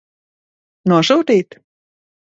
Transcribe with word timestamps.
Nosūtīt? 0.93 1.59